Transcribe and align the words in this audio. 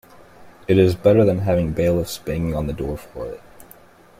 It 0.67 0.79
is 0.79 0.95
better 0.95 1.23
than 1.23 1.37
having 1.41 1.73
bailiffs 1.73 2.17
banging 2.17 2.55
on 2.55 2.65
the 2.65 2.73
door 2.73 2.97
for 2.97 3.27
it. 3.27 3.41